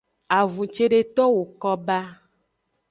Avun 0.37 0.67
cedeto 0.75 1.23
woko 1.35 1.71
ba. 1.85 1.99